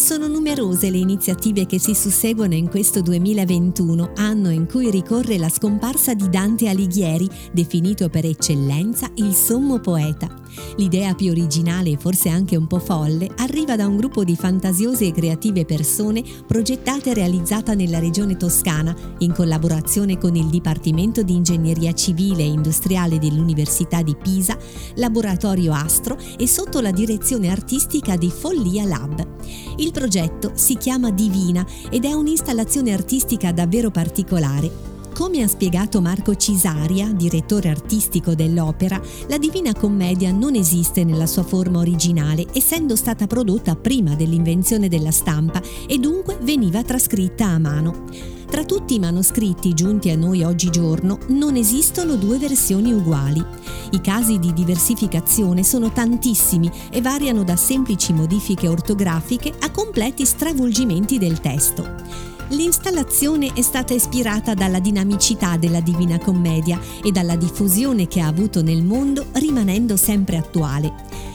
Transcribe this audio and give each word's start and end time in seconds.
Sono 0.00 0.28
numerose 0.28 0.90
le 0.90 0.96
iniziative 0.96 1.66
che 1.66 1.78
si 1.78 1.94
susseguono 1.94 2.54
in 2.54 2.70
questo 2.70 3.02
2021, 3.02 4.12
anno 4.16 4.48
in 4.48 4.66
cui 4.66 4.90
ricorre 4.90 5.36
la 5.36 5.50
scomparsa 5.50 6.14
di 6.14 6.30
Dante 6.30 6.68
Alighieri, 6.68 7.28
definito 7.52 8.08
per 8.08 8.24
eccellenza 8.24 9.10
il 9.16 9.34
sommo 9.34 9.78
poeta. 9.78 10.40
L'idea 10.76 11.14
più 11.14 11.30
originale 11.30 11.90
e 11.90 11.96
forse 11.96 12.28
anche 12.28 12.56
un 12.56 12.66
po' 12.66 12.78
folle 12.78 13.30
arriva 13.36 13.76
da 13.76 13.86
un 13.86 13.98
gruppo 13.98 14.24
di 14.24 14.34
fantasiose 14.34 15.06
e 15.06 15.12
creative 15.12 15.64
persone 15.64 16.24
progettata 16.46 17.10
e 17.10 17.14
realizzata 17.14 17.74
nella 17.74 17.98
regione 17.98 18.36
toscana 18.36 18.96
in 19.18 19.32
collaborazione 19.32 20.18
con 20.18 20.34
il 20.34 20.46
Dipartimento 20.46 21.22
di 21.22 21.34
Ingegneria 21.34 21.92
Civile 21.92 22.42
e 22.42 22.46
Industriale 22.46 23.18
dell'Università 23.18 24.02
di 24.02 24.16
Pisa, 24.16 24.56
Laboratorio 24.94 25.72
Astro 25.72 26.18
e 26.36 26.48
sotto 26.48 26.80
la 26.80 26.90
direzione 26.90 27.48
artistica 27.50 28.16
di 28.16 28.30
Follia 28.30 28.84
Lab. 28.86 29.39
Il 29.76 29.92
progetto 29.92 30.52
si 30.54 30.76
chiama 30.76 31.10
Divina 31.10 31.66
ed 31.90 32.04
è 32.04 32.12
un'installazione 32.12 32.92
artistica 32.92 33.52
davvero 33.52 33.90
particolare 33.90 34.90
come 35.20 35.42
ha 35.42 35.48
spiegato 35.48 36.00
Marco 36.00 36.34
Cisaria, 36.34 37.12
direttore 37.12 37.68
artistico 37.68 38.34
dell'opera, 38.34 38.98
la 39.28 39.36
Divina 39.36 39.74
Commedia 39.74 40.32
non 40.32 40.54
esiste 40.54 41.04
nella 41.04 41.26
sua 41.26 41.42
forma 41.42 41.78
originale, 41.78 42.46
essendo 42.54 42.96
stata 42.96 43.26
prodotta 43.26 43.76
prima 43.76 44.14
dell'invenzione 44.14 44.88
della 44.88 45.10
stampa 45.10 45.60
e 45.86 45.98
dunque 45.98 46.38
veniva 46.40 46.82
trascritta 46.82 47.44
a 47.44 47.58
mano. 47.58 48.38
Tra 48.50 48.64
tutti 48.64 48.94
i 48.94 48.98
manoscritti 48.98 49.74
giunti 49.74 50.10
a 50.10 50.16
noi 50.16 50.42
oggigiorno 50.42 51.20
non 51.28 51.54
esistono 51.54 52.16
due 52.16 52.36
versioni 52.36 52.92
uguali. 52.92 53.40
I 53.92 54.00
casi 54.00 54.40
di 54.40 54.52
diversificazione 54.52 55.62
sono 55.62 55.92
tantissimi 55.92 56.68
e 56.90 57.00
variano 57.00 57.44
da 57.44 57.54
semplici 57.54 58.12
modifiche 58.12 58.66
ortografiche 58.66 59.54
a 59.60 59.70
completi 59.70 60.26
stravolgimenti 60.26 61.16
del 61.16 61.38
testo. 61.38 62.39
L'installazione 62.50 63.52
è 63.52 63.62
stata 63.62 63.94
ispirata 63.94 64.54
dalla 64.54 64.80
dinamicità 64.80 65.56
della 65.56 65.80
Divina 65.80 66.18
Commedia 66.18 66.80
e 67.00 67.12
dalla 67.12 67.36
diffusione 67.36 68.08
che 68.08 68.20
ha 68.20 68.26
avuto 68.26 68.60
nel 68.60 68.82
mondo 68.82 69.26
rimanendo 69.34 69.96
sempre 69.96 70.36
attuale. 70.36 70.92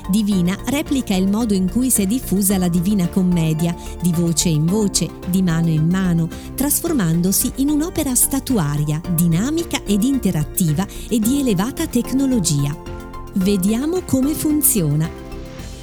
Divina 0.10 0.58
replica 0.66 1.16
il 1.16 1.30
modo 1.30 1.54
in 1.54 1.72
cui 1.72 1.90
si 1.90 2.02
è 2.02 2.06
diffusa 2.06 2.58
la 2.58 2.68
Divina 2.68 3.08
Commedia, 3.08 3.74
di 4.02 4.12
voce 4.12 4.50
in 4.50 4.66
voce, 4.66 5.10
di 5.28 5.42
mano 5.42 5.70
in 5.70 5.88
mano, 5.88 6.28
trasformandosi 6.54 7.54
in 7.56 7.70
un'opera 7.70 8.14
statuaria, 8.14 9.02
dinamica 9.16 9.84
ed 9.86 10.04
interattiva 10.04 10.86
e 11.08 11.18
di 11.20 11.40
elevata 11.40 11.88
tecnologia. 11.88 12.76
Vediamo 13.36 14.02
come 14.02 14.34
funziona. 14.34 15.25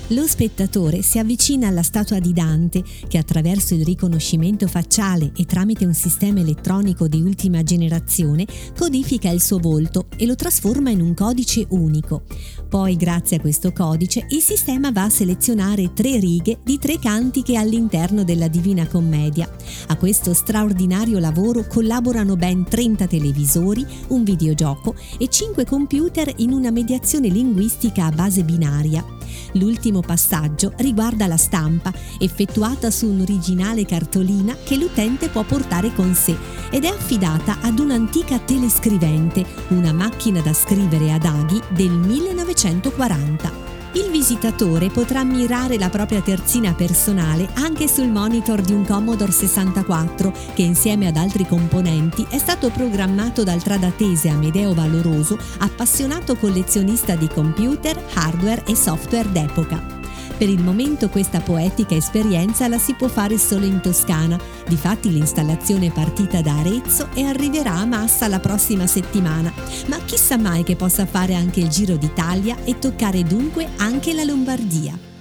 Lo 0.09 0.27
spettatore 0.27 1.01
si 1.01 1.19
avvicina 1.19 1.69
alla 1.69 1.83
statua 1.83 2.19
di 2.19 2.33
Dante 2.33 2.83
che 3.09 3.19
attraverso 3.19 3.75
il 3.75 3.85
riconoscimento 3.85 4.67
facciale 4.67 5.33
e 5.37 5.47
tramite 5.47 5.87
un 5.87 5.95
sistema 5.95 6.41
elettronico 6.41 7.09
di 7.09 7.23
ultima 7.23 7.63
generazione 7.63 8.47
codifica 8.77 9.31
il 9.31 9.41
suo 9.41 9.59
volto 9.59 10.09
e 10.17 10.27
lo 10.27 10.35
trasforma 10.35 10.91
in 10.91 11.01
un 11.01 11.15
codice 11.15 11.65
unico. 11.71 12.25
Poi, 12.69 12.97
grazie 12.97 13.37
a 13.37 13.41
questo 13.41 13.73
codice, 13.73 14.27
il 14.31 14.41
sistema 14.41 14.91
va 14.91 15.05
a 15.05 15.11
selezionare 15.11 15.93
tre 15.95 16.19
righe 16.19 16.59
di 16.63 16.79
tre 16.79 16.99
cantiche 16.99 17.57
all'interno 17.57 18.25
della 18.25 18.49
Divina 18.49 18.87
Commedia. 18.87 19.51
A 19.89 19.97
questo 19.97 20.35
straordinario 20.35 21.19
lavoro 21.21 21.67
collaborano 21.67 22.37
ben 22.37 22.65
30 22.65 23.07
televisori, 23.07 23.87
un 24.09 24.25
videogioco 24.25 24.95
e 25.19 25.29
5 25.29 25.65
computer 25.65 26.31
in 26.37 26.53
una 26.53 26.71
mediazione 26.71 27.29
linguistica 27.29 28.07
a 28.07 28.11
base 28.11 28.43
binaria. 28.43 29.21
L'ultimo 29.53 30.01
passaggio 30.01 30.73
riguarda 30.77 31.27
la 31.27 31.37
stampa, 31.37 31.93
effettuata 32.19 32.91
su 32.91 33.09
un'originale 33.09 33.85
cartolina 33.85 34.57
che 34.63 34.77
l'utente 34.77 35.29
può 35.29 35.43
portare 35.43 35.93
con 35.95 36.15
sé 36.15 36.37
ed 36.71 36.85
è 36.85 36.89
affidata 36.89 37.59
ad 37.61 37.79
un'antica 37.79 38.39
telescrivente, 38.39 39.45
una 39.69 39.93
macchina 39.93 40.41
da 40.41 40.53
scrivere 40.53 41.13
ad 41.13 41.25
aghi 41.25 41.61
del 41.71 41.91
1940. 41.91 43.72
Il 43.95 44.11
visitatore 44.11 44.89
potrà 44.89 45.21
ammirare 45.21 45.77
la 45.77 45.91
propria 45.91 46.23
terzina 46.23 46.73
personale 46.73 47.51
anche 47.57 47.87
sul 47.89 48.09
monitor 48.09 48.63
di 48.63 48.73
un 48.73 48.87
Commodore 48.87 49.33
64 49.33 50.33
che 50.55 50.63
insieme 50.63 51.09
ad 51.09 51.17
altri 51.17 51.47
componenti 51.47 52.27
è 52.31 52.39
stato 52.39 52.71
programmato 52.71 53.45
dal 53.45 53.63
tradatese 53.63 54.31
Amedeo 54.31 54.73
Valoroso, 54.73 55.39
appassionato 55.59 56.37
collezionista 56.37 57.17
di 57.17 57.29
computer, 57.29 58.03
hardware 58.15 58.65
e 58.65 58.75
software 58.75 59.31
d'epoca. 59.31 60.02
Per 60.43 60.51
il 60.51 60.61
momento 60.61 61.09
questa 61.09 61.39
poetica 61.39 61.95
esperienza 61.95 62.67
la 62.67 62.77
si 62.77 62.95
può 62.95 63.07
fare 63.07 63.39
solo 63.39 63.65
in 63.65 63.81
Toscana. 63.81 64.37
Difatti 64.67 65.13
l'installazione 65.13 65.87
è 65.87 65.93
partita 65.93 66.41
da 66.41 66.59
Arezzo 66.59 67.11
e 67.15 67.23
arriverà 67.23 67.75
a 67.75 67.85
Massa 67.85 68.27
la 68.27 68.41
prossima 68.41 68.89
settimana. 68.89 69.53
Ma 69.87 69.99
chissà 70.05 70.37
mai 70.37 70.65
che 70.65 70.75
possa 70.75 71.07
fare 71.07 71.35
anche 71.35 71.61
il 71.61 71.69
Giro 71.69 71.95
d'Italia 71.95 72.57
e 72.65 72.77
toccare 72.77 73.23
dunque 73.23 73.69
anche 73.77 74.13
la 74.15 74.25
Lombardia. 74.25 75.12